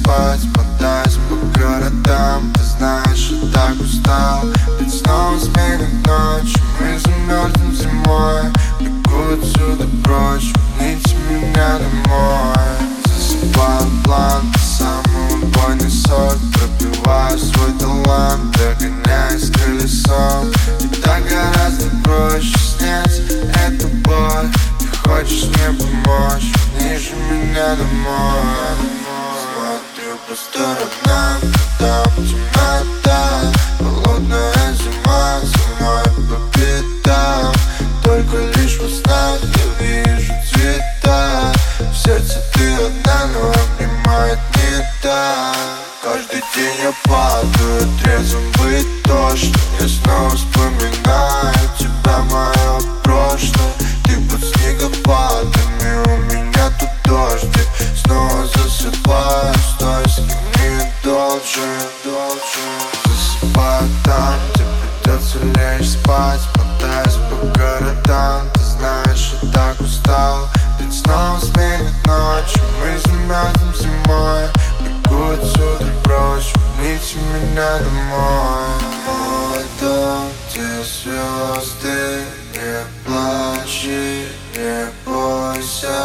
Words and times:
спать 0.00 0.40
Мотаясь 0.56 1.18
по 1.28 1.58
городам. 1.58 2.52
Ты 2.54 2.62
знаешь, 2.62 3.30
я 3.30 3.50
так 3.52 3.80
устал. 3.80 4.44
Ведь 4.80 4.94
снова 4.94 5.38
сменит 5.38 5.92
ночь 6.06 6.54
Мы 6.80 6.98
замерзнем 6.98 7.74
зимой. 7.74 8.42
Бегу 8.80 9.34
отсюда 9.34 9.86
прочь. 10.02 10.52
Верните 10.78 11.16
меня 11.28 11.78
домой. 11.78 12.56
Засыпаю 13.06 13.90
план 14.04 14.42
Ты 14.52 14.60
самый 14.60 15.42
убойный 15.42 15.90
сорт 15.90 16.38
Пробиваю 16.54 17.38
свой 17.38 17.72
талант 17.78 18.56
Догоняясь 18.56 19.50
колесом. 19.50 20.50
И 20.80 20.88
так 21.00 21.22
гораздо 21.28 21.86
проще 22.02 22.58
снять 22.58 23.22
эту 23.66 23.88
боль 24.02 24.50
Ты 24.78 24.86
хочешь 25.08 25.44
мне 25.44 25.78
помочь? 25.78 26.52
Ниже 26.80 27.14
меня 27.30 27.76
домой 27.76 29.03
По 30.14 30.34
сторонам 30.36 31.40
Там 31.76 32.06
темнота 32.24 33.52
Холодная 33.78 34.72
зима 34.74 35.40
За 35.42 35.82
мной 35.82 36.04
по 36.28 36.56
пятам 36.56 37.52
Только 38.04 38.36
лишь 38.56 38.78
во 38.78 38.88
снах 38.88 39.40
Я 39.42 39.84
вижу 39.84 40.32
цвета. 40.52 41.52
В 41.80 41.96
сердце 41.96 42.40
ты 42.54 42.74
одна, 42.74 43.26
но 43.34 43.50
обнимает 43.50 44.38
не 44.54 44.86
так 45.02 45.56
Каждый 46.00 46.44
день 46.54 46.76
я 46.84 46.92
падаю 47.02 47.88
Трезвым 48.00 48.43
придется 65.34 65.38
лечь 65.78 65.90
спать 65.90 66.40
Мотаясь 66.56 67.18
по 67.30 67.36
городам, 67.58 68.48
ты 68.54 68.60
знаешь, 68.60 69.34
я 69.42 69.50
так 69.50 69.80
устал 69.80 70.48
Ведь 70.80 70.94
снова 70.94 71.38
сменит 71.40 72.06
ночь, 72.06 72.54
мы 72.80 72.98
замерзнем 72.98 73.74
зимой 73.74 74.48
Бегу 74.80 75.32
отсюда 75.32 75.86
прочь, 76.02 76.52
верните 76.78 77.18
меня 77.18 77.78
домой. 77.78 78.74
Мой 79.06 79.64
дом, 79.80 80.28
где 80.50 80.68
звезды, 80.84 82.24
не 82.52 82.74
плачь 83.06 83.84
не 83.84 84.86
бойся. 85.04 85.96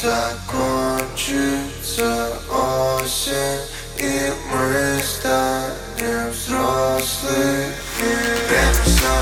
Закончится 0.00 1.77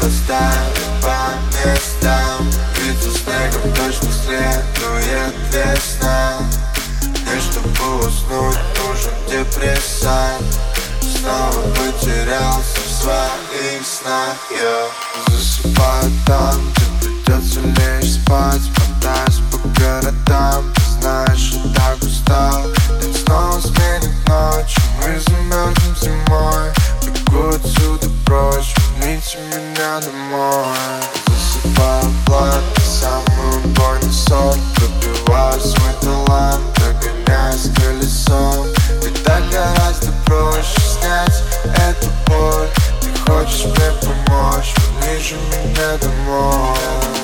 Расставит 0.07 1.03
по 1.03 1.35
местам. 1.51 2.49
Ведь 2.79 3.03
за 3.03 3.11
снегом 3.11 3.75
точно 3.75 4.09
следует 4.13 5.35
весна. 5.51 6.39
Мне, 7.03 7.41
чтобы 7.41 8.07
уснуть, 8.07 8.57
нужен 8.79 9.13
депрессант. 9.29 10.61
Снова 11.01 11.61
потерялся 11.73 12.81
в 12.87 13.03
своих 13.03 13.85
снах. 13.85 14.37
Я 14.53 14.87
засыпаю 15.27 16.13
там, 16.25 16.55
где 16.71 17.09
придется 17.09 17.61
лечь 17.63 18.13
спать 18.13 18.63
мое 30.37 30.65
Засыпаю 31.27 32.13
пламя 32.27 32.63
Самую 32.85 33.61
боль 33.75 34.05
на 34.05 34.13
сон 34.13 34.59
Пробиваю 34.77 35.61
свой 35.61 35.93
талант 36.01 36.63
Догоняясь 36.77 37.71
колесом 37.77 38.67
Ведь 39.03 39.23
так 39.25 39.43
гораздо 39.51 40.13
проще 40.25 40.81
снять 40.81 41.43
эту 41.89 42.09
боль 42.27 42.69
Ты 43.01 43.31
хочешь 43.31 43.65
мне 43.65 43.91
помочь 44.03 44.75
Пониже 45.01 45.37
меня 45.53 45.97
домой 46.01 47.16